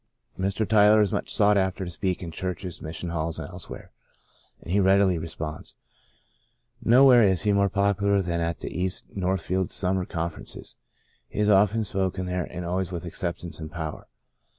*' 0.23 0.39
Mr. 0.49 0.67
Tyler 0.67 0.99
is 1.03 1.13
much 1.13 1.31
sought 1.31 1.57
after 1.57 1.85
to 1.85 1.91
speak 1.91 2.23
in 2.23 2.31
churches, 2.31 2.81
mission 2.81 3.09
halls 3.09 3.37
and 3.37 3.47
elsewhere. 3.49 3.91
And 4.59 4.71
he 4.71 4.79
readily 4.79 5.19
responds. 5.19 5.75
Nowhere 6.83 7.21
is 7.21 7.43
he 7.43 7.51
more 7.51 7.69
popular 7.69 8.19
than 8.23 8.41
at 8.41 8.61
the 8.61 8.75
East 8.75 9.05
Northfield 9.13 9.69
Summer 9.69 10.05
Conferences. 10.05 10.75
He 11.29 11.37
has 11.37 11.51
often 11.51 11.83
spoken 11.83 12.25
there 12.25 12.45
and 12.45 12.65
always 12.65 12.91
with 12.91 13.05
acceptance 13.05 13.59
and 13.59 13.71
power. 13.71 14.07